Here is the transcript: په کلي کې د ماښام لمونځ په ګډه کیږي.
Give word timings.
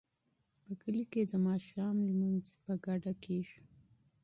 په 0.63 0.71
کلي 0.81 1.03
کې 1.11 1.21
د 1.31 1.33
ماښام 1.47 1.95
لمونځ 2.07 2.47
په 2.63 2.71
ګډه 2.85 3.11
کیږي. 3.23 3.59